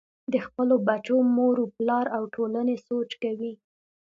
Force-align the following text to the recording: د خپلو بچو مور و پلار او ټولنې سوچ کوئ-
د 0.33 0.35
خپلو 0.45 0.75
بچو 0.87 1.15
مور 1.35 1.55
و 1.61 1.71
پلار 1.75 2.05
او 2.17 2.23
ټولنې 2.35 2.75
سوچ 2.87 3.09
کوئ- 3.21 3.53